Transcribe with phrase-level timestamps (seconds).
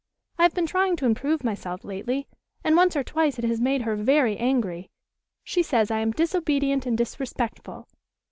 [0.39, 2.27] I have been trying to improve myself lately,
[2.63, 4.89] and once or twice it has made her very angry.
[5.43, 7.87] She says I am disobedient and disrespectful.